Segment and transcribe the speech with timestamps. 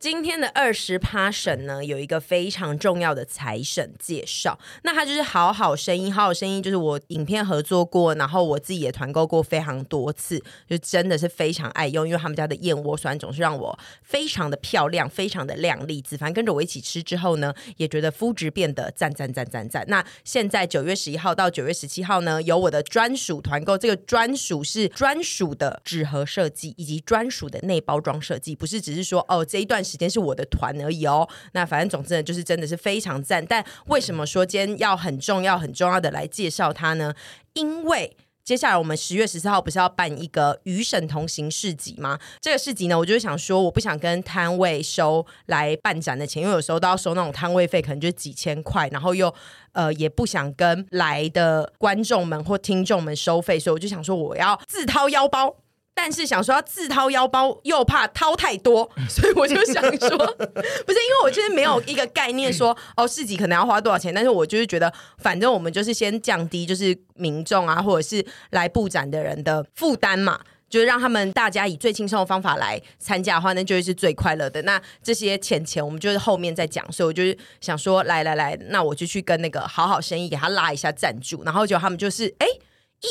[0.00, 16.00] 今天的二十趴神呢，有一个非常重要的财神介绍，那他就是好好声音，好好声音就是我影片合作过，然后我自己也团购过非常多次，就真的是非常爱用，因为他们家的燕窝酸总是让我非常的漂亮，非常的亮丽。
[16.00, 19.84] 子凡跟着我一起吃之后呢，也觉得肤质变得赞赞赞赞赞。
[19.88, 29.84] 那现在九月十一号到九月十七号呢，有我的专属团购，这个专属是专属的纸盒设计以及专属的内包装设计，不是只是说哦这一段。
[29.90, 33.44] 时间是我的团而已哦，那反正总之呢，就是真的是非常赞。
[33.44, 37.12] 但为什么说今天要很重要、很重要的来介绍它呢？
[37.54, 42.18] 因为接下来我们十月十四号不是要办一个与省同行市集吗？
[42.40, 49.32] 这个市集呢，我就想说，我不想跟摊位收来办展的钱，因为有时候都要收那种摊位费，可能就几千块，然后又
[49.72, 55.56] 呃也不想跟来的观众们或听众们收费，所以我就想说，我要自掏腰包。
[55.92, 60.16] 但是想说要自掏腰包，又怕掏太多， 所以我就想说，
[60.86, 74.62] 不是因为我就是没有一个概念说 哦，市集可能要花多少钱，但是我就是觉得，反正我们就是先降低就是民众啊，或者是来布展的人的负担嘛，就是让他们大家以最轻松的方法来参加的话，那就是最快乐的。
[74.62, 82.46] 那这些钱钱我们就是后面再讲，所以我就是想说，来来来，那我就去跟那个好好生意给他拉一下赞助，然后就他们就是哎。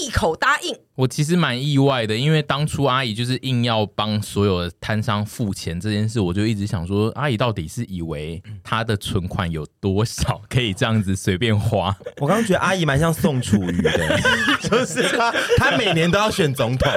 [0.03, 11.95] 一口答应，我其实蛮意外的，因为当初阿姨就是硬要帮所有的摊商付钱这件事，我就一直想说，阿姨到底是以为她的存款有多少可以这样子随便花？
[12.17, 13.91] 我刚刚觉得阿姨蛮像宋楚瑜的，
[14.69, 16.91] 就是她，她每年都要选总统，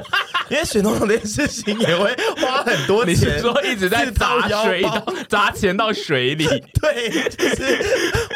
[0.50, 2.12] 因为选总统这件事情也会
[2.44, 6.44] 花很多钱，你是说一直在砸水到砸钱到水里？
[6.82, 7.78] 对，就是，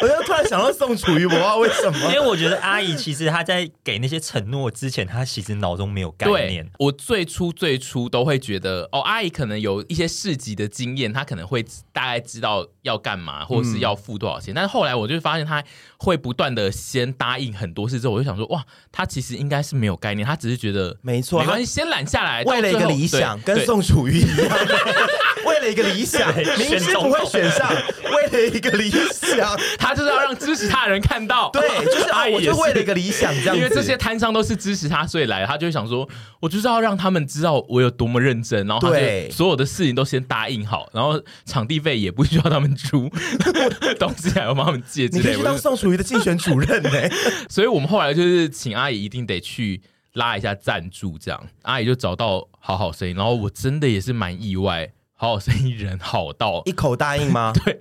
[0.00, 4.46] 我就突然想到宋楚瑜，我不知道为什么，因为我觉得阿姨其实她在给那些承。
[4.46, 6.68] 诺之前，她其实脑中没有概念。
[6.78, 14.54] 我最初最初都会觉得，哦，阿姨可能有一些市集的经验，她可能会大概知道要干嘛，或者是要付多少钱。
[14.54, 15.62] 嗯、但是后来我就发现，她
[15.96, 24.58] 会不断的先答应很多事，之后我就想说，哇，她其实应该是没有概念，她只是觉得没错，没关系，先揽下来，为了一个理想，跟宋楚瑜一样，
[25.46, 27.68] 为了一个理想，明知不会选上，
[28.04, 34.26] 为了一个理想， 他就是要让支持他的人看到，对，就是阿姨，我就为了一个理想这样子，因为这些摊商。
[34.36, 36.08] 都是支持他，所以来，他就会想说，
[36.40, 43.10] 我就是要让他们知道我有多么认真，然后他就所有的事情都先答应好，然后场地费也不需要他们出，
[43.98, 45.30] 东西还要帮他们借之类的。
[45.30, 46.90] 你可以当宋楚瑜的竞选主任呢，
[47.48, 49.80] 所以我们后来就是请阿姨一定得去
[50.14, 54.90] 拉一下赞助，这样阿姨就找到好好声音，然后我真的也是蛮意外。
[55.18, 57.50] 好好声音人好到一口答应吗？
[57.64, 57.78] 对，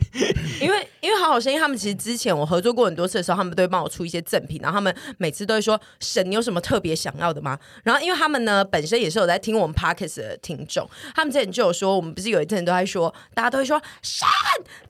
[0.62, 14.26] 因为因为好好声音他们其实之前我合作过很多次的时候，他们都会帮我出一些赠品，然后他们每次都会说：“神，你有什么特别想要的吗？”然后因为他们呢本身也是有在听我们 Parkes 的听众，他们之前就有说，我们不是有一阵都在说，大家都会说神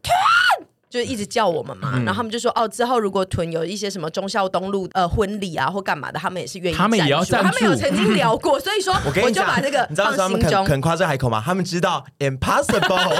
[0.03, 0.67] 团。
[0.95, 6.75] 就一直叫我们嘛，嗯、然后他们就说哦，之后如果屯有一些什么忠孝东路呃婚礼啊或干嘛的，他们也是愿意。
[6.75, 7.47] 他们也要赞助。
[7.47, 11.41] 他们有曾经聊过， 所以说我，我就把这个你知道他们肯肯夸这海口吗？
[11.45, 13.13] 他们知道 impossible，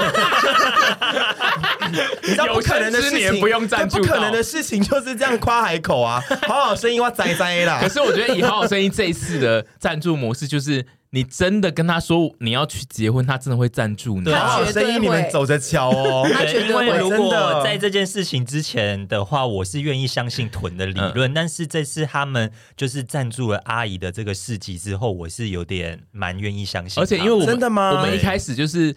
[2.22, 6.22] 你知道不可能的事情不用赞助，不可能的事情就是这样夸海口啊！
[6.48, 7.78] 好好声音哇哉哉啦。
[7.80, 10.86] 可是我觉得以好好声音这一次的赞助模式就是。
[11.10, 14.24] 你真的跟他说你要去结婚，他真的会赞助你。
[14.24, 16.28] 对，所以你们走着瞧哦。
[16.32, 16.86] 他绝对会。
[16.86, 21.30] 因为如果在这件事情之前的话，我是愿意相信屯的理论。
[21.30, 27.02] 嗯、但是这次他们就是赞助了阿姨的这个事迹之后，我是有点蛮愿意相信。
[27.02, 27.92] 而且因为我们真的吗？
[27.92, 28.94] 我们一开始就是。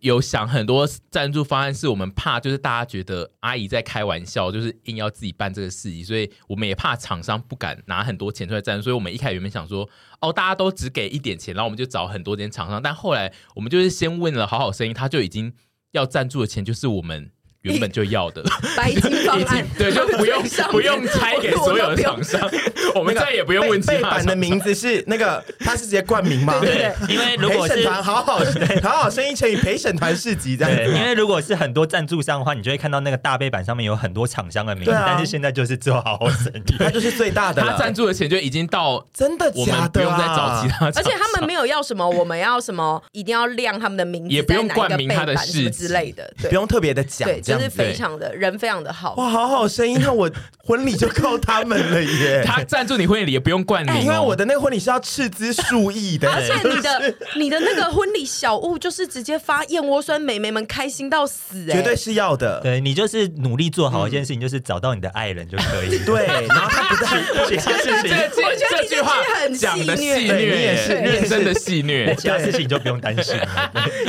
[0.00, 9.88] 有想很多赞助方案，是我们怕就是大家觉得阿姨在开玩笑，就是硬要自己办这个事情，所以我们也怕厂商不敢拿很多钱出来赞助，所以我们一开始原本想说，
[10.20, 15.52] 哦，大家都只给一点钱，然后我们就找很多间厂商，但后来我们就是先问了好好声音，他就已经
[15.92, 17.30] 要赞助的钱就是我们
[17.64, 18.42] 原本就要的，
[18.76, 22.50] 白金方案，对，就不用不用拆给所有的厂商，
[22.94, 23.94] 我们再也不用问其他。
[23.94, 26.58] 背板的名字是那个，他是直接冠名吗？
[26.60, 28.38] 对 因为如果是团好好
[28.82, 48.34] 好好声音乘以陪审团市集这样子，因为如果是很多赞助商的话，你就会看到那个大背板上面有很多厂商的名字，但是现在就是做好好声音，他就是最大的，他赞助的钱就已经到真的假的，不用再找其他，而且他们没有要什么，我们要什么，一定要亮他们的名字，也不用冠名他的事之类的，不用特别的讲，对，就是非常的。
[48.34, 52.42] 人非常的好哇，好好声音，那我婚礼就靠他们了耶！
[52.46, 62.60] 他赞助你婚礼也不用冠名，因为我的那个婚礼是要斥资数亿的，而且 你的你的那个婚礼小物就是直接发燕窝酸，美眉们开心到死，绝对是要的。
[62.60, 65.98] 对，你就是努力做好一件事情，就是找到你的爱人就可以。
[66.04, 68.10] 对，然后他不是很其他事情，
[68.44, 69.16] 我觉得这句话
[69.56, 73.36] 讲的戏虐，你也是认真的戏虐，其他事情就不用担心。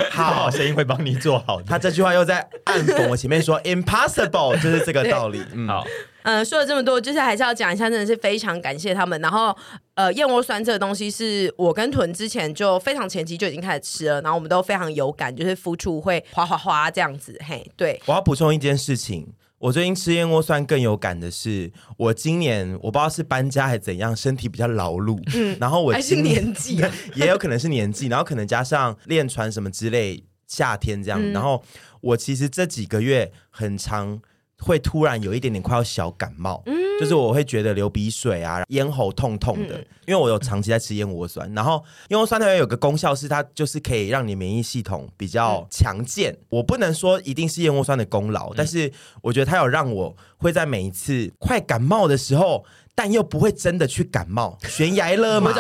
[0.10, 1.62] 好，声音会帮你做好。
[1.62, 4.54] 他这句话又在暗讽我前面说 impossible。
[4.62, 5.42] 就是这个道理。
[5.54, 5.86] 嗯，好，
[6.24, 9.20] 嗯、呃，说了这么多，就是还是要讲一下，真的是非常感谢他们。
[9.22, 9.56] 然后，
[9.94, 17.40] 呃，燕窝酸这个东西是我跟屯之前就非常前期就已经开始吃了，然后我们都非常有感，就是付出会哗哗哗这样子。
[17.46, 19.28] 嘿，对，我要补充一件事情，
[19.60, 26.84] 我最近吃燕窝酸更有感的是，我今年我不知道是搬家还是怎样，身体比较劳碌，嗯，然后我今年还是年纪，
[27.16, 30.24] 也有可能是年纪，然后可能加上练船什么之类，
[30.56, 31.62] 夏天这样，嗯、然后。
[32.02, 34.22] 我其实这几个月很常
[34.60, 46.32] 会突然有一点点快要小感冒，嗯，就是我会觉得流鼻水啊，咽喉痛痛的，嗯、因为我有长期在吃燕窝酸，然后燕窝酸它有个功效是它就是可以让你免疫系统比较强健。
[46.32, 48.92] 嗯、我不能说一定是燕窝酸的功劳，嗯、但是
[49.24, 52.64] 我觉得它有让我会在每一次快感冒的时候，
[52.94, 55.52] 但又不会真的去感冒，悬崖勒马，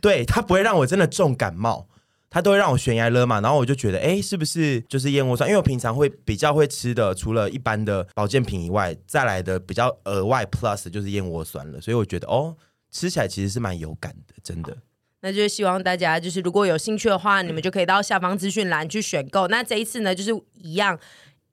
[0.00, 1.88] 对，它不会让我真的重感冒。
[2.30, 5.50] 他都会让我悬崖勒马，然后我就觉得，哎，是不是就是燕窝酸？
[5.50, 11.80] 因为我平常会比较会吃的，除了一般的保健品以外，再来的比较额外 plus 就是燕窝酸了。
[11.80, 12.56] 所以我觉得，哦，
[12.90, 14.76] 吃起来其实是蛮有感的，真的。
[15.22, 19.48] 那就是希望大家就是如果有兴趣的话，你们就可以到下方资讯栏去选购。
[19.48, 20.98] 那这一次呢，就是一样。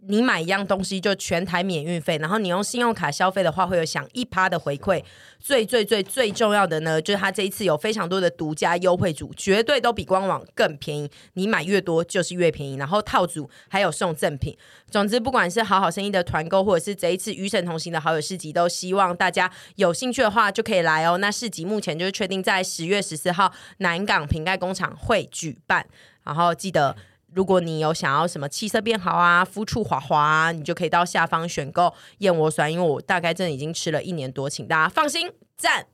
[0.05, 5.03] 你买一样东西就全台免运费，然后你用信用卡消费的话会有享一趴的回馈。
[5.39, 11.09] 最最最最重要的呢，就是它这一次有非常多的独家优惠组，绝对都比官网更便宜。
[11.33, 14.55] 你买越多就是越便宜，然后套组还有送赠品。
[14.89, 21.17] 总之，不管是好好生意的团购，或者是这一次与神同行的好友市集，都希望大家有兴趣的话就可以来哦。
[21.17, 25.85] 那市集目前就是确定在十月十四号南港瓶盖工厂会举办，
[26.23, 26.95] 然后记得。
[27.38, 35.86] 如果你有想要什么气色变好啊、肤触滑滑啊，你就可以到下方选购燕窝酸，因为我大概真的已经吃了一年多，请大家放心，赞。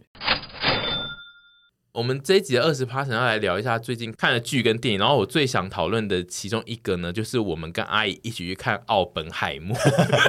[1.93, 9.77] 我们这一集的二十趴想要来聊一下最近看的剧跟电影，然后我最想讨论的其中一个呢，就是我们跟阿姨一起去看《奥本海默》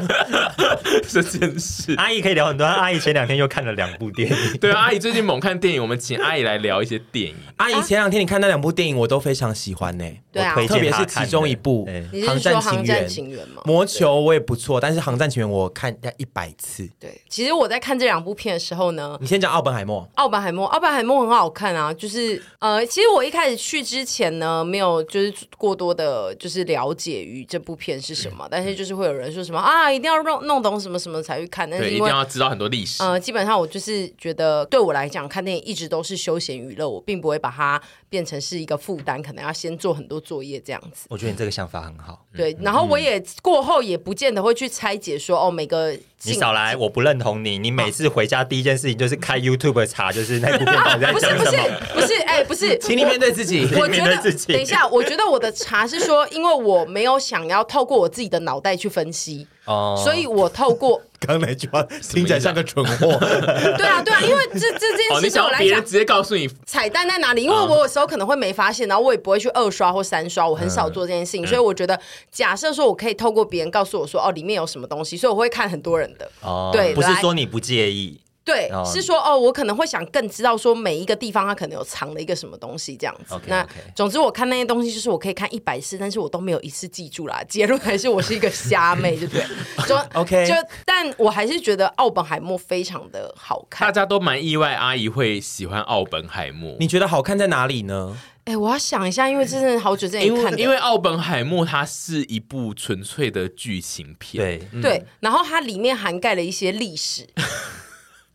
[1.09, 1.95] 这件事。
[1.97, 4.59] 阿姨可以聊很多，阿姨前两天又看了两部电影。
[4.59, 7.35] 对啊，阿姨最近猛看电影，我们请阿姨来聊一些电影。
[7.57, 10.05] 阿姨前两天你看那两部电影，我都非常喜欢呢。
[10.31, 11.87] 对啊，特别是其中一部
[12.27, 12.39] 《航
[12.85, 13.63] 战情缘》吗？
[13.65, 16.87] 魔球我也不错，但是《航战情缘》我看要一百次。
[17.01, 20.03] 对，其实我在看这两部片的时候呢，你先讲《奥本海默》。
[20.17, 21.54] 奥本海默，奥本海默很好。
[21.55, 33.03] 看啊，就是呃，其实我一开始去之前呢，没有就是过多的，就是了解于这部片是什么，嗯、但是就是会有人说什么啊，一定要弄弄懂什么什么才去看，但是因为一定要知道很多历史。
[33.03, 41.07] 呃，基本上我就是觉得对我来讲，看电影一直都是休闲娱乐，我并不会把它变成是一个负担，可能要先做很多作业这样子。
[41.09, 42.27] 我觉得你这个想法很好。
[42.37, 47.59] 对，然后我也过后也不见得会去拆解说哦，每个你少来，我不认同你。
[47.59, 51.45] 你每次回家第一件事情就是开 YouTube 查，就是那部片到底在讲什么？
[51.45, 51.57] 不是
[51.97, 53.69] 不是不是，哎、欸，不是， 请你面对自己。
[53.77, 54.17] 我觉得
[54.47, 59.47] 等一下，我觉得我的查是说，因为我没有想要透过我自己的脑袋去分析。
[59.67, 63.07] 哦，所以我透过 刚刚那句话听起来像个蠢货。
[63.79, 71.99] 对啊，对啊，因为这这件事情我来讲，直接告诉你彩蛋在哪里，因为我有时候可能会没发现，然后我也不会去二刷或三刷，我很少做这件事情，所以我觉得
[72.31, 76.31] 假设说我可以透过别人告诉我说哦，里面有什么东西，所以我会看很多人的。
[76.43, 78.21] 哦，对，不是说你不介意。
[78.45, 83.35] 对，是说哦，我可能会想更知道说每一个地方它可能有藏了一个什么东西这样子。
[83.47, 87.43] 那总之我看那些东西就是我可以看一百次，但是我都没有一次记住啦。
[87.49, 89.45] 结论还是我是一个瞎妹，对不对？
[89.89, 93.87] 就 OK，就但我还是觉得奥本海默非常的好看。
[93.87, 96.77] 大家都蛮意外，阿姨会喜欢奥本海默。
[96.79, 98.15] 你觉得好看在哪里呢？
[98.45, 100.59] 哎，我要想一下，因为真的好久之前看的。
[100.59, 107.27] 因为奥本海默它是一部纯粹的剧情片，对、嗯、对，然后它里面涵盖了一些历史。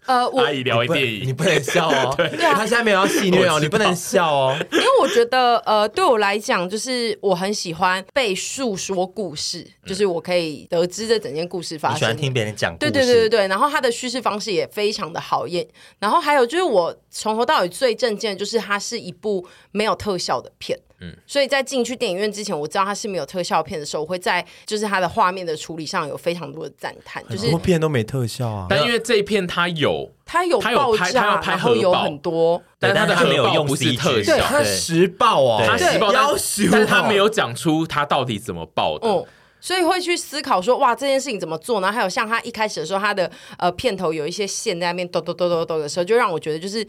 [0.06, 2.14] 呃，我阿姨聊电影，你不能笑哦。
[2.18, 4.58] 对啊他现在没有要戏虐哦，你不能笑哦。
[4.72, 11.96] 因为我觉得，呃，对我来讲，就是我很喜欢被诉说故事，就是我可以得知这整件故事发生。
[11.96, 12.76] 你喜欢听别人讲？
[12.78, 13.48] 对对对对对。
[13.48, 15.68] 然后他的叙事方式也非常的好演。
[16.00, 20.80] 然后还有就是，我从头到尾最震惊的就是，它是一部没有特效的片。
[21.02, 21.16] 嗯。
[21.26, 27.24] 所以在进去电影院之前，我知道它是没有特效片的时候，我会在就是它的画面的处理上有非常多的赞叹。
[27.30, 30.12] 就是很多片都没特效啊，但因为这一片它有。
[30.32, 36.24] 他有爆炸，然后有很多，但他的他没有用不是特效，他实爆哦，他实爆，但
[36.72, 39.26] 但他没有讲出他到底怎么爆的，嗯，
[39.60, 41.92] 所以会去思考说，哇，这件事情怎么做呢？
[41.92, 46.88] 还有像他一开始的时候，他的呃片头有一些线在那边抖抖抖抖抖的时候，就让我觉得就是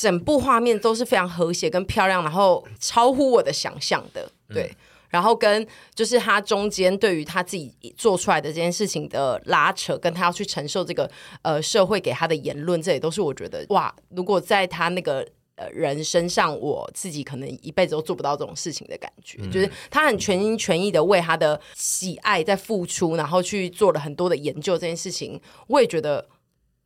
[0.00, 4.62] 整部画面都是非常和谐跟漂亮，然后超乎我的想象的，对。
[4.62, 4.76] 嗯
[5.10, 11.10] 然后跟就是他中间对于他自己做出来的这件事情的拉扯，跟他要去承受这个
[11.42, 15.26] 呃社会给他的言论，这也都是我觉得哇，如果在他那个
[15.56, 19.38] 呃人身上，我自己可能一辈子都做不到这种事情的感觉。
[19.42, 26.24] 嗯、就是他很全心全意的为他的喜爱在付出，然后去做了很多的研究，这件事情我也觉得。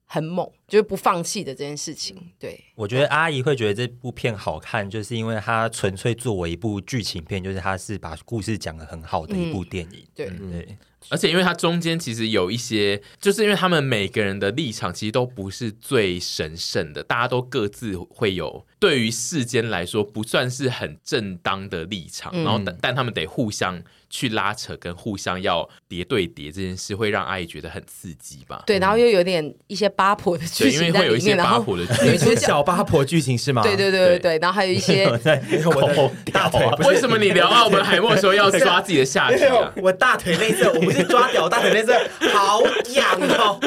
[0.07, 2.17] 很猛，就是不放弃的这件事情。
[2.39, 10.07] 对，我觉得阿姨会觉得这部片好看，就是因为它纯粹作为一部剧情片，就是它是把故事讲得很好的一部电影。
[10.15, 10.79] 对、嗯、对。
[11.11, 28.63] 而且因为它中间其实有一些，就是因为他们每个人的立场其实都不是最神圣的，大家都各自会有对于世间来说不算是很正当的立场，嗯、然后但但他们得互相去拉扯，跟互相要叠对叠这件事，会让阿姨觉得很刺激吧？
[28.67, 33.63] 对，然后又有点一些八婆的剧情在里面，因为会有一些八婆的剧情，女主角小八婆剧情是吗？
[33.63, 35.07] 对对对对对，然后还有一些
[35.65, 39.73] 我大腿，为什么你聊澳门海默的时候要 抓自己的下体啊？
[39.77, 41.95] 我大腿内侧，我不是抓屌，大腿内侧
[42.35, 42.61] 好
[42.91, 43.59] 痒哦，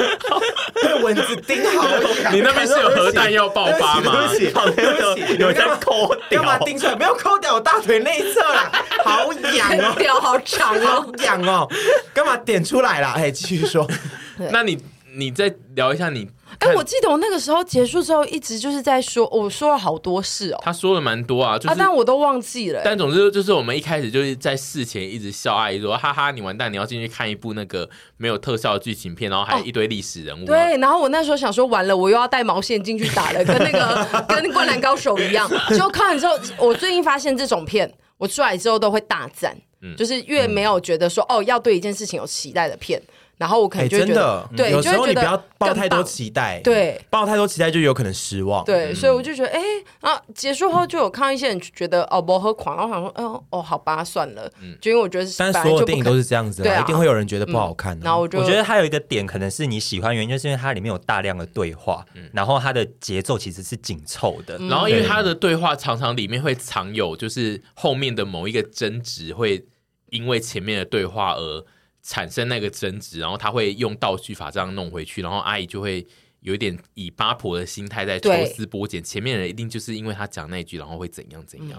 [0.80, 1.88] 被蚊子叮好
[2.22, 2.32] 痒。
[2.32, 4.28] 你那边是有核弹要爆发吗？
[5.38, 6.96] 有在抠屌，干嘛盯出来？
[6.96, 8.70] 没有抠掉，我大腿内侧啦，
[9.04, 11.68] 好痒哦， 屌好长哦，痒哦，
[12.12, 13.14] 干嘛点出来啦？
[13.16, 13.88] 哎，继续说，
[14.50, 14.78] 那你
[15.16, 16.28] 你再聊一下你。
[16.58, 20.58] 哎，我记得我那个时候结束之后，一直就是在说，我说了好多事哦。
[20.62, 22.80] 他说了蛮多啊，就是，但我都忘记了。
[22.84, 30.44] 但总之就是，我们一开始就是在事前一直笑阿姨说，哈哈，你完蛋，你要进去看一部那个没有特效的剧情片，然后还有一堆历史人物。
[30.44, 35.48] 对，然后我那时候想说，完了，我又要带毛线进去打了，跟那个 跟灌篮高手一样。
[35.76, 39.56] 就看完之后，我最近发现这种片，我出来之后都会大赞，
[39.96, 43.00] 就是越没有觉得说哦要对一件事情有期待的片。
[43.38, 48.64] 然后我可能就觉得，对，有时候你不要抱太多期待，对，抱太多期待就有可能失望。
[48.64, 49.60] 对，所以我就觉得，哎，
[50.00, 54.76] 啊，结束后就有看到一些人觉得哦，不喝狂，然后想说，哦，哦，好吧，算了，嗯。
[54.80, 57.96] 就因为我觉得，但所有电影都是这样子，对，一定会有人觉得不好看。
[58.00, 69.64] 然后我觉得还有一个点，可能是你喜欢原因，就是因为它里面有大量的对话，然后它的节奏其实是紧凑的，然后因为它的对话常常里面会藏有，就是后面的某一个争执会
[70.10, 71.64] 因为前面的对话而。
[72.08, 76.06] 产生那个争执，然后他会用道具法这样弄回去，然后阿姨就会
[76.40, 79.02] 有一点以八婆的心态在抽丝剥茧。
[79.02, 81.78] 前面的人一定就是因为他讲那句，然后会怎样怎样，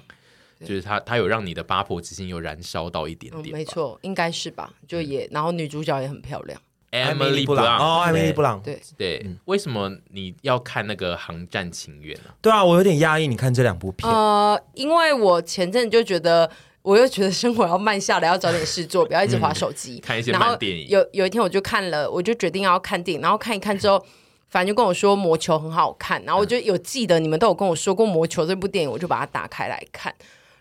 [0.59, 3.57] 嗯、就是他他有让你的八婆之心有燃烧到一点点、嗯。
[3.57, 4.71] 没错，应该是吧？
[4.88, 12.29] 就也，然后女主角也很漂亮，Emily Blunt 哦，Emily Blunt 对对，嗯、为什么你要看那个《航站情缘》呢？
[12.39, 13.25] 对啊，我有点压抑。
[13.25, 16.51] 你看这两部片，呃，因为我前阵就觉得。
[16.81, 19.95] 我又觉得生活要慢下来，要找点事做，不要一直划手机。
[19.95, 20.88] 嗯、看一些慢电影。
[20.88, 24.03] 有有一天我就看了，我就决定要看电影，然后看一看之后，
[24.48, 30.13] 反正就跟我说《魔球》很好看，然后我就有记得你们都有跟我说过《魔球》这部电影，我就把它打开来看。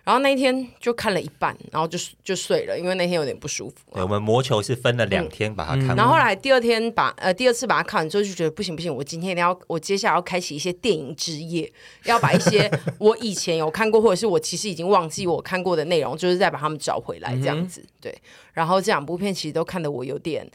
[0.08, 3.74] 然后那一天就看了一半，然后就就睡了，因为那天有点不舒服。
[3.92, 11.70] 对，我们魔球是分了两天把它看完，嗯，然后后来第二天把呃第二次把它看完之后，就觉得不行不行，我今天一定要，我接下来要开启一些电影之夜，
[12.04, 17.82] 要把一些我以前有看过或者是我其实已经忘记我看过的内容，就是再把它们找回来这样子。
[17.82, 18.18] 嗯、对，
[18.54, 20.50] 然后这两部片其实都看得我有点，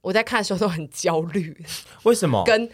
[0.00, 1.56] 我在看的时候都很焦虑。
[2.02, 2.42] 为什么？
[2.44, 2.68] 跟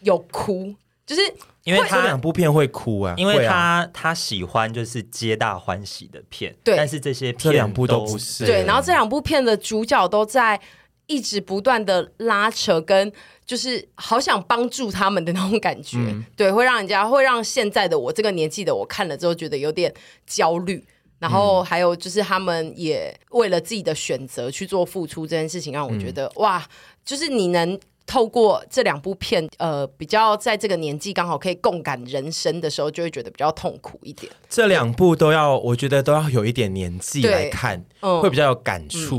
[0.00, 0.74] 有哭。
[1.06, 1.22] 就是
[1.68, 10.58] 因为他两部片会哭啊，因为他他喜欢就是皆大欢喜的片，对，但是这些片这两部都不是，对，然后这两部片的主角都在
[11.06, 13.12] 一直不断的拉扯，跟
[13.44, 19.92] 就是好想帮助他们的那种感觉，嗯、对，会让人家会让现在的我这个年纪的我看了之后觉得有点
[20.26, 20.82] 焦虑，
[21.18, 26.66] 然后还有就是他们也为了自己的选择去做付出这件事情，让我觉得、嗯、哇，
[27.04, 27.78] 就是你能。
[28.08, 34.32] 透过这两部片，呃，比较在这个年纪刚好可以共感人生的时候，就会觉得比较痛苦一点。
[34.48, 39.18] 这两部都要，我觉得都要有一点年纪来看，嗯、会比较有感触。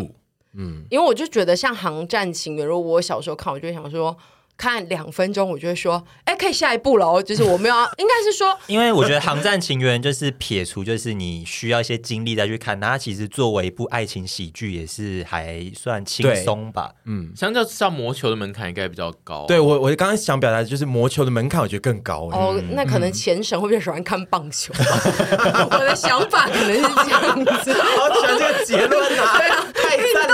[0.53, 4.17] 嗯，嗯因为我就觉得像《航站情缘》，如果我小时候看，我就会想说，
[4.59, 7.23] 看两分钟，我就会说，哎，可以下一步了哦。
[7.23, 16.91] 就是我们要， 应该是说，因为我觉得《航站情缘》就是撇除，就是你需要一些精力再去看，它其实作为一部爱情喜剧，也是还算轻松吧。
[17.05, 19.45] 嗯，相较上魔球的门槛应该比较高。
[19.47, 22.29] 对我，我刚刚想表达的就是魔球的门槛，我觉得更高。
[22.33, 24.73] 哦，那可能前神会比较喜欢看棒球。
[25.71, 27.73] 我的想法可能是这样子。
[27.73, 29.37] 好喜欢这个结论啊！
[29.39, 29.58] 对啊，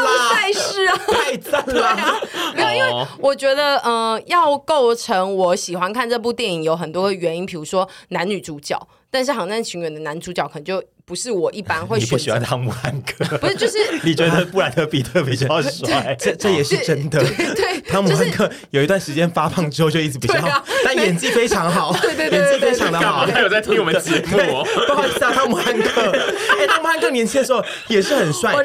[0.33, 2.21] 太赞了，赛事啊，太赞了。
[2.55, 10.83] 没有，因为我觉得，嗯、呃，要构成我喜欢看这部电影有很多原因，比如说男女主角，但是《航站情缘》的男主角可能就。
[11.07, 12.15] 不是我一般会选择。
[12.15, 13.37] 你不喜欢汤姆汉克？
[13.37, 16.15] 不是，就是 你觉得布兰特比特比较帅？
[16.19, 17.23] 这这也是真的。
[17.53, 21.95] 对，汤姆汉克有一段时间发胖之后就一直比较好，但演技非常好。
[22.01, 23.23] 对对对，演技非常的好。
[23.27, 24.65] 他有在听我们节目？
[24.87, 26.11] 不好意思啊，汤姆汉克。
[26.59, 28.55] 哎，汤姆汉克年轻的时候也是很帅。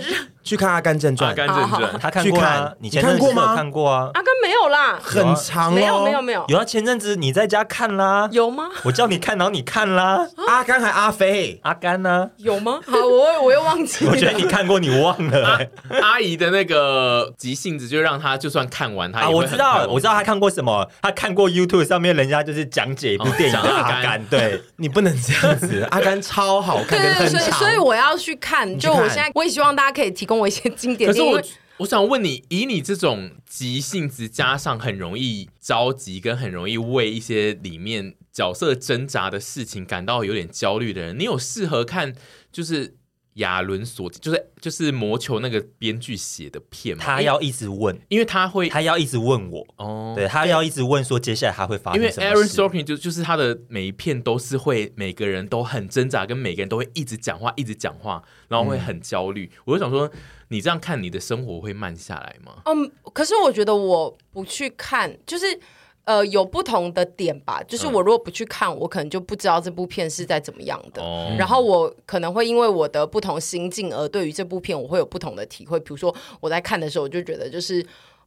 [0.42, 1.35] 去看《阿甘正传》。
[1.40, 2.73] 阿甘正传，他看过啊？
[2.78, 3.54] 你看过吗？
[3.54, 4.11] 看过啊。
[4.14, 5.73] 阿甘没有啦，很长。
[5.73, 6.44] 没有没有没有。
[6.49, 8.28] 有啊，前阵子你在家看啦？
[8.32, 8.68] 有吗？
[8.85, 10.26] 我叫你看，然后你看啦。
[10.49, 11.61] 阿甘还阿飞？
[11.62, 12.30] 阿甘呢？
[12.38, 12.80] 有吗？
[12.87, 12.97] 好。
[12.99, 15.59] 我我又忘记了，我觉得你看过，你忘了。
[16.00, 28.61] 阿姨的那个急性子，就让他就算看完，他我知道，我知道他看过什么，他看过 YouTube 上面人家就是讲解一部电影叫《阿甘》，对，你不能这样子，《阿甘》超好看，对，所以所以我要去看。
[28.78, 31.11] 就我现在，我也希望大家可以提供我一些经典。
[31.11, 31.42] 可是我
[31.76, 42.14] 我想问你，以你这种急性子，加上很容易着急，跟很容易为一些里面角色挣扎的事情感到有点焦虑的人，你有适合看
[42.50, 42.97] 就是？
[43.34, 52.26] 亚伦所就是就是魔球那个编剧写的片嘛，他要一直问，因为他会他要一直问我哦，对他要一直问说接下来他会发生什么。
[52.26, 59.46] 因为 Aaron Sorkin 就就是他的每一片都是会每个人都很挣扎，跟每个人都会一直讲话一直讲话，然后会很焦虑。
[59.46, 60.10] 嗯、我就想说，
[60.49, 62.62] 你这样看你的生活会慢下来吗？
[62.66, 65.60] 嗯，可是我觉得我不去看就是。
[66.04, 71.02] 呃，有不同的点吧，就是我如果不去看，嗯、我可能就不知道这部片是在怎么样的。
[71.02, 75.78] 哦、然后我可能会因为我的不同心境而对于这部片我会有不同的体会。
[75.78, 77.85] 比如说我在看的时候，我就觉得就是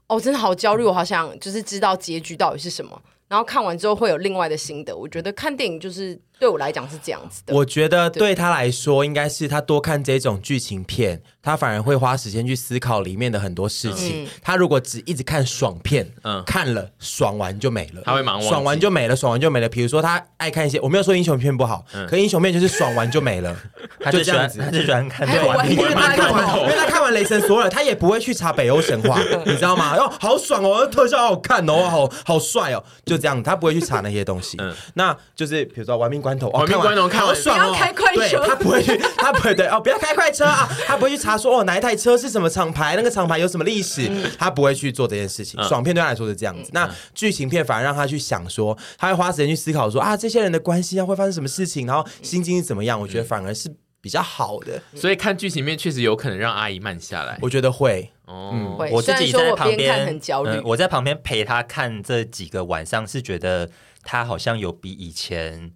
[0.07, 3.01] 哦，真的好焦虑，我好想就是知道结局到底是什么。
[3.27, 4.95] 然后看完之后会有另外的心得。
[4.95, 6.19] 我觉得看电影就是。
[6.39, 14.27] 对我来讲是这样子的，我觉得对他来说，应该是他多看这种剧情片，他反而会花时间去思考里面的很多事情。
[14.41, 19.69] 他如果只一直看爽片，嗯，看了爽完就没了，他会忙完，爽完就没了，爽完就没了。
[19.69, 23.55] 比如说他爱看一些，我没有说英雄片不好，可英雄片就是爽完就没了，
[24.01, 25.27] 他就这样子，他就喜欢看，
[25.69, 29.95] 因为他看完，因为他看完雷神索尔，他也不会去查北欧神话， 你知道吗？
[29.97, 34.57] 哦，好爽哦，特效好好看哦，好好帅哦，就这样，他不会去查那些东西。
[34.59, 36.33] 嗯，那就是比如说玩命关。
[36.33, 37.75] 玩命关头看我爽哦！
[37.77, 40.67] 开快车，他不会去，他不会对哦，不要开快车啊！
[40.87, 45.61] 他不会去查说哦，哪一台车是什么厂牌，那个厂牌有什么历史，他不会去做这件事情。
[45.63, 52.99] 爽片对他来说是这样子，那剧情片反而让他去想说，他会花时间去思考说啊，这些人的关系啊会发生什么事情，然后心境是怎么样？
[52.99, 54.81] 我觉得反而是比较好的。
[54.95, 58.75] 所以看剧情片确实有可能让阿姨慢下来，我觉得会嗯。
[58.91, 63.69] 我自己在旁边很焦虑，我在旁边陪他看这几个晚上，是觉得
[64.03, 65.71] 他好像有比以前。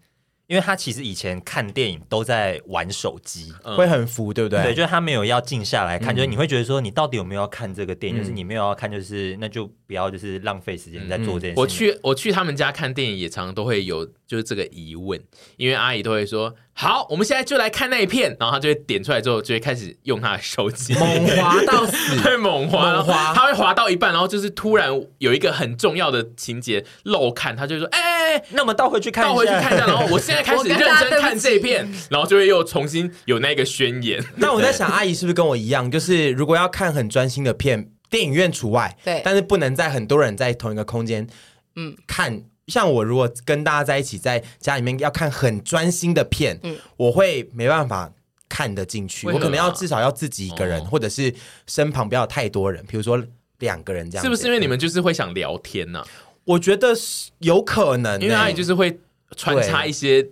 [0.48, 4.64] 因为他其实以前看电影都在玩手机，嗯、会很浮，对不对？
[4.64, 8.18] 对，就是他没有要静下来看，嗯、就是你会觉得说，你到底有没有要看这个电影？
[8.18, 11.60] 嗯、就是你没有要看，就是那就不要就是浪费时间在做这件事。
[11.60, 15.20] 我去我去他们家看电影，也常常都会有就是这个疑问，
[15.56, 16.54] 因为阿姨都会说。
[16.80, 34.24] 好，我们现在就来看那一片，然后她就会点出来之后，就会开始用她的手机猛滑到死， 对，猛滑，猛滑，他会滑到一半，然后就是突然有一个很重要的情节漏看，她就说：“哎、欸，那我们倒回去看一下，倒回去看一下。”然后我现在开始 认真看这一片，然后就会又重新有那个宣言。
[34.38, 41.28] 那我在想，阿姨是不是跟我一样，就是如果要看很专心的片，电影院除外，对，但是不能在很多人在同一个空间，
[41.76, 42.44] 嗯，看。
[42.68, 48.12] 像我如果跟大家在一起，在家里面要看很专心的片，嗯，我会没办法
[48.50, 49.26] 看得进去。
[49.26, 51.34] 我可能要至少要自己一个人，或者是
[51.66, 53.24] 身旁不要太多人，比如说
[53.60, 54.22] 两个人这样。
[54.22, 56.04] 是不是因为你们就是会想聊天呢？
[56.44, 59.00] 我觉得是有可能，因为阿姨就是会
[59.38, 60.28] 穿插一些。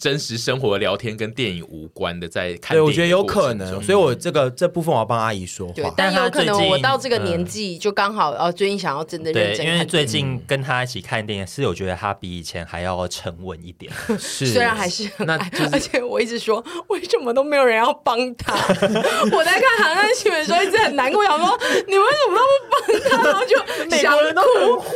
[0.00, 2.74] 真实生活的聊天跟电影无关的，在看。
[2.74, 5.74] 对，我觉得有可能，所以我这个这部分我要帮阿姨说话。
[5.74, 9.74] 对，但有可能我到这个年纪就刚好，哦，最近想要真的认真看。
[9.74, 13.92] 因为最近跟他一起看电影，是我觉得他比以前还要沉稳一点。
[14.18, 15.36] 是，虽然还是 那，
[15.70, 18.54] 而且我一直说，为什么都没有人要帮他？
[18.54, 23.28] 我在看《韩安新闻》的时候一直很难过，想说你们为什么都不帮他？
[23.28, 23.58] 然后就
[23.90, 24.88] 每个人都很坏，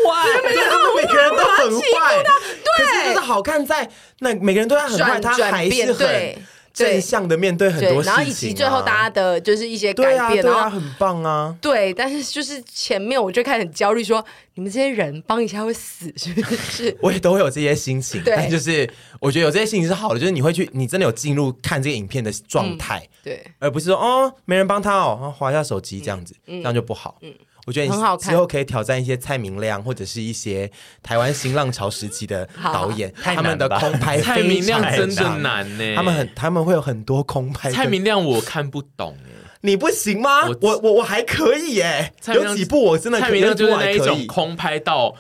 [0.97, 2.23] 每个人都很坏。
[2.23, 3.88] 对，可是就是好看在
[4.25, 4.85] 那每个人都要。
[4.85, 6.37] 很坏，他还是很
[6.73, 11.57] 正向的面对很多事情、啊，然后以及最后大家的就是一些改变，对啊，很棒啊。
[11.61, 16.97] 对，但是就是前面我就开始很焦虑，说你们这些人帮一下会死，是不是？
[17.01, 18.89] 我也都会有这些心情，对但就是
[19.21, 27.19] 我觉得有这些心情是好的，就是你会去，你真的有进入看这个影片的状态，嗯、对，而不是说哦没人帮他哦，划一下手机这样子，嗯、这样就不好。
[27.23, 27.33] 嗯。
[27.66, 30.70] 我觉得你之后可以挑战一些蔡明亮或者是一些
[31.03, 37.70] 台湾新浪潮时期的 导演，他们的空拍蔡明亮真的难呢，他们很他们会有很多空拍。
[37.70, 39.31] 蔡明亮我看不懂哎，
[39.62, 40.46] 你不行吗？
[40.46, 45.14] 我我我还可以哎，有几部我真的蔡明亮就是那一种空拍到，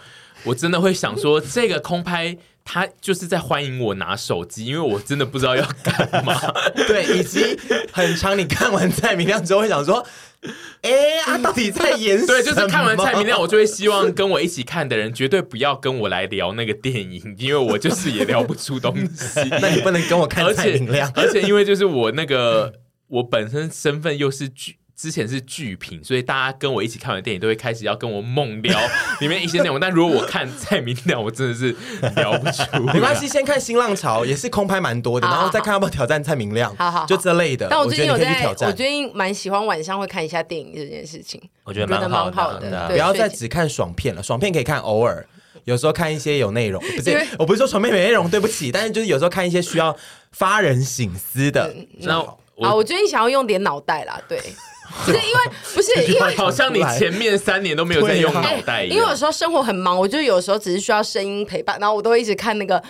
[0.44, 6.34] 我真的会想说这个空拍他就是在欢迎我拿手机，因为我真的不知道要干嘛。
[6.88, 7.58] 对，以及
[7.92, 10.04] 很长，你看完蔡明亮之后会想说。
[10.82, 10.90] 哎，
[11.24, 12.26] 他到底在演什么？
[12.26, 19.40] 对，就是看完蔡明亮，我就会希望跟我一起看的人绝对不要跟我来聊那个电影，因为我就是也聊不出东西。
[19.62, 22.70] 那你不能跟我看蔡明亮，而且因为就是我那个
[23.08, 24.76] 我本身身份又是剧。
[24.96, 28.78] 之前是剧评，所以大家跟我一起看完电影都会开始要跟我猛聊
[29.20, 29.78] 里面一些内容。
[29.80, 31.74] 但如果我看蔡明亮，我真的是
[32.14, 32.62] 聊不出。
[32.92, 37.66] 没关系，先看新浪潮，也是空拍蛮多的，然后再看要不要挑战蔡明亮，好好，就这类的。
[37.68, 42.88] 但我最近有在，我最近蛮喜欢晚上会看一下电影这件事情，我觉得蛮好的。
[42.88, 45.26] 不要再只看爽片了，爽片可以看偶尔，
[45.64, 49.96] 有时候看一些有内容，不是，我不是说爽片没内容，对不起，但是就是有时候看一些需要
[50.30, 51.74] 发人省思的。
[51.98, 52.20] 那
[52.62, 54.40] 啊，我最近想要用点脑袋啦，对。
[55.04, 55.40] 不是因为
[55.74, 62.82] 不是因为 好像你前面三年都没有在用脑袋一样，因为有时候生活很忙，我就有时候只是需要声音陪伴，然后我都会一直看那个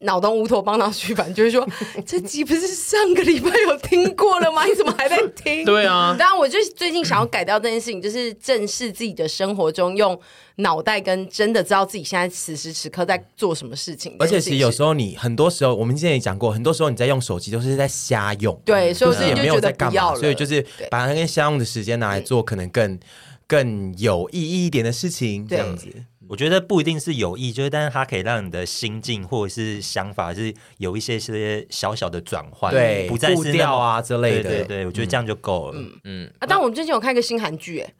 [0.00, 1.66] 脑洞乌托邦当剧版，就是说
[2.04, 4.64] 这集不是上个礼拜有听过了吗？
[4.66, 5.64] 你怎么还在听？
[5.64, 10.18] 对啊，当然我就最近想要改掉这件事情，就是正视自己的生活中用
[10.56, 14.16] 脑袋跟真的知道自己现在此时此刻在做什么事情。
[14.18, 22.98] 而且其实有时候你很多时候，我们之前也讲过，很多时候你在用手机都是在瞎用，对，所以我也没有在干嘛，所以就是把它跟瞎用的时间拿来做，可能更
[23.46, 25.46] 更有意义一点的事情。
[25.46, 25.88] 这样子，
[26.26, 34.48] 我觉得不一定是有意，就是但是它可以让你的心境或者是想法是有一些些小小的转换，对，不再是调啊之类的。
[34.48, 35.78] 对对，我觉得这样就够了。
[35.78, 37.92] 嗯嗯啊，但我们最近有看一个新韩剧，哎。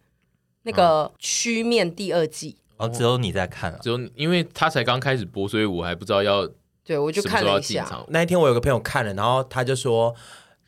[0.66, 3.79] 那个《曲面》第二季哦，只有你在看啊？
[3.81, 6.46] 只有因为他才刚开始播，所以我还不知道要。
[6.85, 8.05] 对，我就看了一下。
[8.09, 10.14] 那一天我有个朋友看了，然后他就说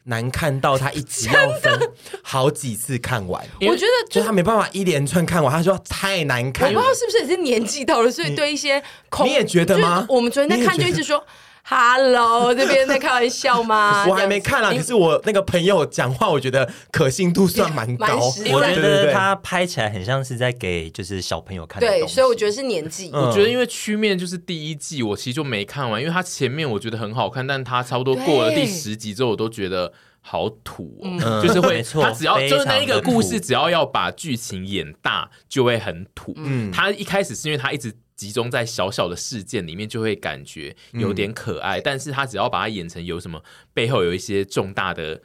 [0.04, 1.90] 难看到他一集要分
[2.22, 3.44] 好几次看完。
[3.60, 6.68] 我觉得就他没办法一连串看完，他说太难看。
[6.68, 10.06] 我不知道是不是也是年纪到了，所以对一些空你也觉得吗？
[10.08, 11.24] 我们昨天在看就一直说。
[11.70, 14.02] Hello，这边在开玩笑吗？
[14.08, 18.06] 我还没看啊，可是我那个朋友讲话，我觉得可信度算蛮高。
[18.50, 21.86] 我觉得他拍起来很像是在给就是小朋友看的。
[21.86, 23.10] 对，所以我觉得是年纪。
[23.12, 31.02] 我觉得因为曲面就是第一季，我其实就没看完，因为他前面我觉得很好看，但他差不多过了第十集之后，我都觉得好土，
[31.42, 36.32] 就是会他只要就是那一个故事，只要要把剧情演大，就会很土。
[36.36, 37.92] 嗯，他一开始是因为他一直。
[38.18, 41.78] 集中在小小的事件里面，就会感觉有点可爱。
[41.78, 45.22] 嗯、但是他只要把它演成有什么背后有一些重大的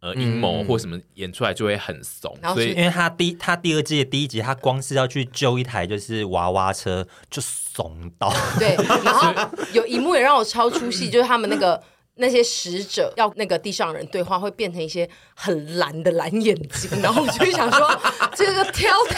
[0.00, 2.34] 呃阴谋或什么演出来，就会很怂。
[2.40, 8.32] 嗯、所以，因为他第他第二季的第一集，他光是要去揪一台就是娃娃车，就怂到。
[8.58, 8.74] 对，
[9.04, 11.82] 然后有一幕也让我超出戏， 就是他们那个。
[12.18, 17.88] 那些使者要那个地上人对话，会变成一些很蓝的蓝眼睛，然后我就会想说，
[18.34, 19.16] 这个挑太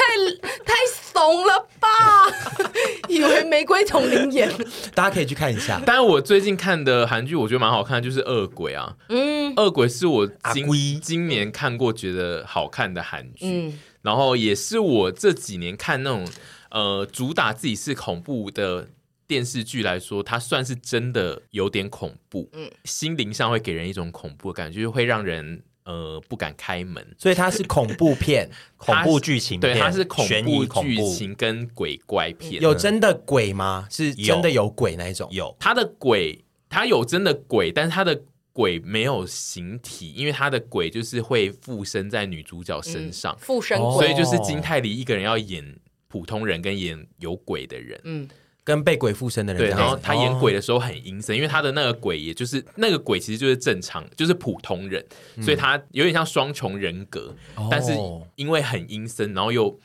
[0.64, 1.88] 太怂了吧？
[3.08, 4.48] 以为玫瑰丛林眼，
[4.94, 5.80] 大家可以去看一下。
[5.84, 8.94] 但是我最近看的韩剧，我觉得蛮好看的，就是《恶鬼》啊。
[9.08, 16.28] 嗯，《恶鬼》是我今今年看过觉得好看的韩剧，嗯，然后也是我这几年看那种
[16.70, 18.88] 呃主打自己是恐怖的。
[19.30, 32.60] 电视剧来说，它算是真的有点恐怖，嗯，心灵上会给人一种恐怖的感觉，就是会让人呃不敢开门，所以它是恐怖片， 恐怖剧情片，对，它是恐怖剧情跟鬼怪片。
[32.60, 33.86] 有真的鬼吗？
[33.88, 35.28] 是真的有鬼那一种？
[35.30, 38.20] 有，它的鬼，它有真的鬼，但是它的
[38.52, 48.28] 鬼没有形体，因为他的鬼就是会附身在女主角身上，嗯、附身鬼，所以就是金泰梨一个人要演普通人跟演有鬼的人，嗯。
[48.62, 55.04] 跟被鬼附身的人，对，然后他演鬼的时候很阴森，哦、因为他的那个鬼，也就是那个鬼，其实就是正常，就是普通人，
[55.36, 57.92] 嗯、所以他有点像双重人格，哦、但是
[58.36, 59.78] 因为很阴森，然后又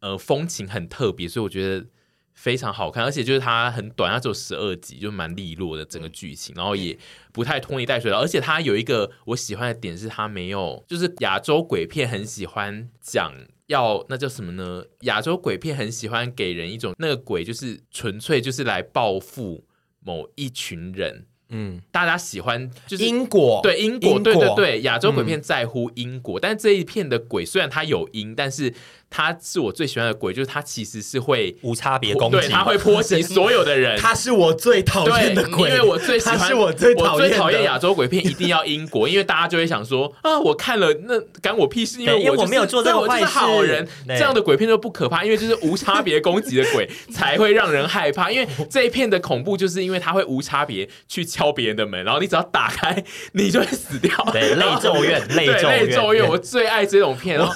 [0.00, 1.86] 呃风情很特别，所以我觉得
[2.34, 6.98] 非常好看，而且就是它很短，它只有十二集，就蛮利落的整个剧情，然后也
[7.32, 13.32] 不太拖泥带水的，而且它有一个我喜欢的点是，它没有就是亚洲鬼片很喜欢讲。
[13.66, 14.84] 要那叫什么呢？
[15.00, 19.64] 亚洲鬼片很喜欢给人一种那个鬼就是纯粹就是来报复
[20.00, 28.74] 某一群人嗯，大家喜欢就是因果，对因果，对对对，亚洲鬼片在乎因果，但是这一片的鬼虽然它有因，但是。
[29.08, 33.96] 他是我最喜欢的鬼，就是他其实是会无差别攻击，对，他会波及所有的人。
[34.00, 54.12] 他是我最讨厌的鬼，因为我最喜欢，是我最讨厌我最讨厌亚洲鬼片，一定要英国，因为大家就会想说啊，我看了那干我屁事，因为我、就是、因为我没有做这个坏事，我是好人，这样的鬼片就不可怕，因为就是无差别攻击的鬼才会让人害怕，因为这一片的恐怖就是因为他会无差别去敲别人的门，然后你只要打开，你就会死掉。
[54.32, 57.54] 对，泪咒怨，泪咒怨，泪咒怨，我最爱这种片，然后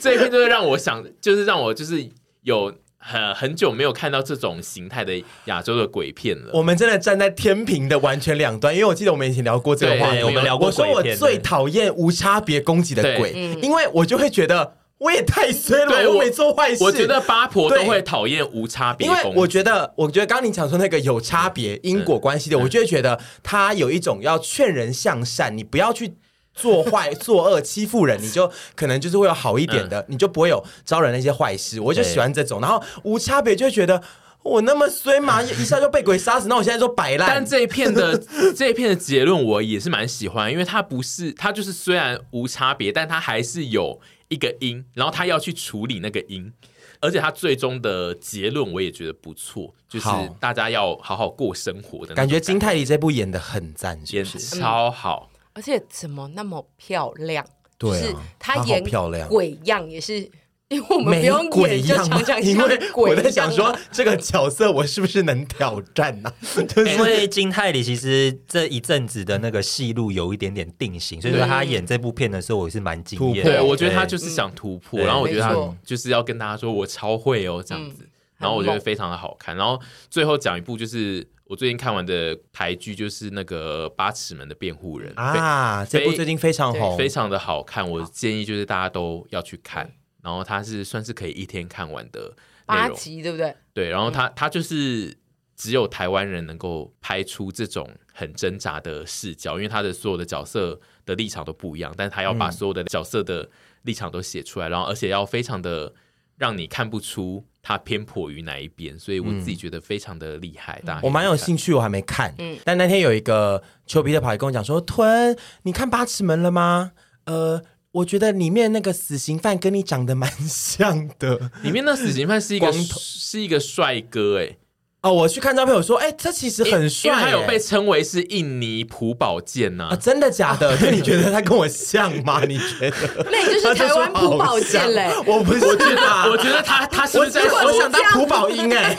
[0.00, 1.72] 这一片就是让我想，就是让我。
[1.72, 2.08] 就是
[2.42, 6.50] 有很很久没有看到这种形态的亚洲的鬼片了。
[6.52, 10.66] 我们真的站在天平的完全两端，因为我记得我们以前聊过这个话题，我们聊过。
[10.66, 16.84] 我说我最讨厌无差别攻击的鬼，因为我就会觉得我也太衰了，我没做坏事。
[16.84, 26.14] 我觉得八婆都会讨厌无差别，因为我觉得，我觉得刚刚你讲说那个有差别因果关系的，我就会觉得他有一种要劝人向善，你不要去。
[26.54, 31.80] 做坏、作恶、欺负人，你就可能就是会有好一点的，嗯、你就不会有招惹那些坏事。
[31.80, 34.02] 我就喜欢这种，然后无差别就会觉得
[34.42, 37.28] 我那么衰嘛，一下就被鬼杀死，那我现在说摆烂。
[37.28, 38.18] 但这一片的
[38.56, 46.52] 这一片的结论我也是蛮喜欢，因为它不是，它就是虽然无差别，但它还是有一个因，然后他要去处理那个因，
[47.00, 50.08] 而且他最终的结论我也觉得不错，就是
[50.40, 52.16] 大家要好好过生活的感觉。
[52.16, 55.28] 感觉金泰梨这部演的很赞，演超好。
[55.54, 57.44] 而且怎么那么漂亮？
[57.78, 60.20] 对、啊，就是他演漂亮鬼样也是，
[60.68, 66.62] 因为我们不用演就常常因为我在想说这个角色我是不是能挑战呢、啊？
[66.68, 73.44] 就是、因为金泰里其实这一阵子的那个戏路有一点点定型，所以说他演这部片的时候我是蛮惊艳。
[73.44, 79.56] 对，我觉得他就是想突破，然后我觉得他就是要跟大家说我超会哦这样子，然后我觉得非常的好看。
[79.56, 81.26] 然后最后讲一部就是。
[81.52, 87.86] 我最近看完的台剧就是那个《八尺门的辩护人》啊，这部最近非常红，非常的好看。
[87.86, 92.34] 我建议就是大家都要去看，然后它是算是可以一天看完的
[92.64, 93.54] 八集，对不对？
[93.74, 95.14] 对，然后它它就是
[95.54, 103.50] 只有台湾人能够拍出这种很挣扎的视角，因为他的所有的角色的立场都不一样，但是他要把所有的角色的
[103.82, 105.92] 立场都写出来，然后而且要非常的
[106.38, 107.46] 让你看不出。
[107.62, 110.80] 他偏颇于哪一边，所以我自己觉得非常的厉害。
[110.82, 112.34] 嗯、大家我蛮有兴趣，我还没看。
[112.38, 116.92] 嗯，但那天有一个丘比特跑来跟我讲说：“吞，你看八尺门了吗？”
[117.26, 121.50] 呃，我觉得里面那个死刑犯跟你长得蛮像的。
[121.62, 124.56] 里面那死刑犯是一个光头是一个帅哥，哎。
[125.02, 130.76] 哦，我去看照片，我说，哎，他其实很帅，他有被称为是印尼朴宝剑呐，真的假的？
[130.80, 132.40] 那你觉得他跟我像吗？
[132.46, 133.26] 你觉得？
[133.30, 135.10] 那你就是台湾朴宝剑嘞？
[135.26, 137.42] 我不是，我觉得，我觉得他他是不是在？
[137.42, 138.96] 我想当朴宝英哎，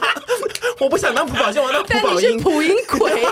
[0.80, 2.40] 我不想当朴宝剑，我要当朴宝英。
[2.40, 3.26] 朴英奎。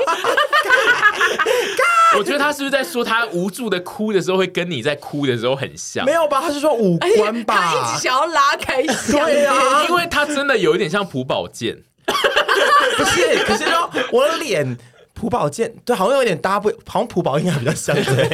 [2.18, 6.04] 我觉得他是不是在说他无助的哭的时候，会跟你在哭的时候很像？
[6.04, 6.42] 没有吧？
[6.42, 7.54] 他是说五官吧？
[7.56, 8.82] 他一直想要拉开。
[8.82, 11.78] 对啊，因为他真的有一点像朴宝剑。
[12.96, 14.76] 不是，可是说我的脸
[15.14, 18.28] 朴宝剑，对，好像有点搭不，好像朴宝英还比较像，对，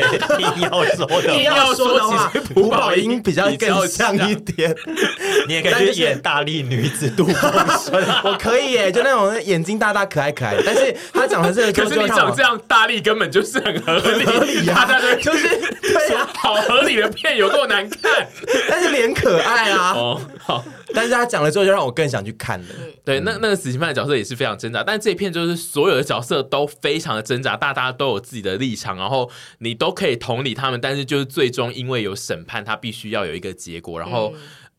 [0.57, 4.75] 你要说的，你要说的话，朴宝英比较更像一点。
[5.47, 10.57] 你也可以去演大力女子杜凤顺， 我可以耶，就那种眼睛大大可爱可爱。
[10.65, 14.89] 但是他长得这个，可是你长这样大力根本就是很合理，合理呀，
[15.21, 15.49] 就是
[15.83, 18.27] 对呀，好合理的片有够难看，
[18.69, 19.93] 但是脸可爱啊。
[19.95, 20.65] 哦，好。
[20.95, 22.67] 但是他讲了之后，就让我更想去看了。
[23.05, 33.99] 对，那那个死刑犯的角色也是非常挣扎，但这一片就是所有的角色都非常的挣扎，大家都有自己的立场，然后你都可以同理他们，但是就是最终因为有审判，他必须要有一个结果。
[34.01, 34.35] 然后，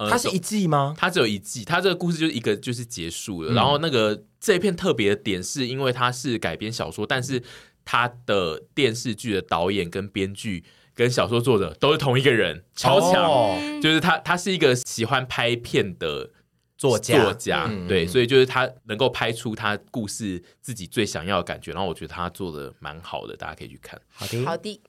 [0.10, 0.96] 它是一季吗？
[0.98, 3.54] 它只有一季，它这个故事就是一个就是结束了。
[3.54, 7.42] 然后那个这一片特别的点是因为它是改编小说，但是
[7.86, 10.64] 它的电视剧的导演跟编剧。
[11.00, 13.82] 跟小说作者都是同一个人，超强，oh.
[13.82, 16.30] 就是他，他是一个喜欢拍片的
[16.78, 23.98] 作家，作家，嗯、对，所以就是他能够拍出他故事自己最想要的感觉，然后我觉得他做的蛮好的，大家可以去看。
[24.10, 24.82] 好的，好的。